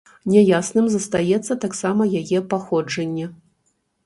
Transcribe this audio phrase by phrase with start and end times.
[0.35, 3.25] Няясным застаецца таксама яе паходжанне.